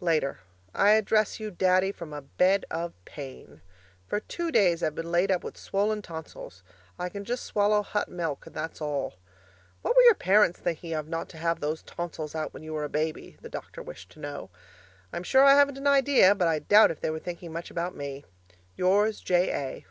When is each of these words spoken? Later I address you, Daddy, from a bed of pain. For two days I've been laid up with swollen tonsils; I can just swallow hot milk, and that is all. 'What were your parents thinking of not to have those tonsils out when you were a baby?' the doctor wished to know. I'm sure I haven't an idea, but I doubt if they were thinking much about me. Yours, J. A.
Later 0.00 0.38
I 0.74 0.92
address 0.92 1.38
you, 1.38 1.50
Daddy, 1.50 1.92
from 1.92 2.14
a 2.14 2.22
bed 2.22 2.64
of 2.70 2.94
pain. 3.04 3.60
For 4.06 4.18
two 4.18 4.50
days 4.50 4.82
I've 4.82 4.94
been 4.94 5.12
laid 5.12 5.30
up 5.30 5.44
with 5.44 5.58
swollen 5.58 6.00
tonsils; 6.00 6.62
I 6.98 7.10
can 7.10 7.22
just 7.22 7.44
swallow 7.44 7.82
hot 7.82 8.08
milk, 8.08 8.46
and 8.46 8.56
that 8.56 8.72
is 8.72 8.80
all. 8.80 9.16
'What 9.82 9.94
were 9.94 10.00
your 10.04 10.14
parents 10.14 10.58
thinking 10.58 10.94
of 10.94 11.06
not 11.06 11.28
to 11.28 11.36
have 11.36 11.60
those 11.60 11.82
tonsils 11.82 12.34
out 12.34 12.54
when 12.54 12.62
you 12.62 12.72
were 12.72 12.84
a 12.84 12.88
baby?' 12.88 13.36
the 13.42 13.50
doctor 13.50 13.82
wished 13.82 14.08
to 14.12 14.20
know. 14.20 14.48
I'm 15.12 15.22
sure 15.22 15.44
I 15.44 15.52
haven't 15.54 15.76
an 15.76 15.86
idea, 15.86 16.34
but 16.34 16.48
I 16.48 16.60
doubt 16.60 16.90
if 16.90 17.02
they 17.02 17.10
were 17.10 17.18
thinking 17.18 17.52
much 17.52 17.70
about 17.70 17.94
me. 17.94 18.24
Yours, 18.74 19.20
J. 19.20 19.50
A. 19.52 19.86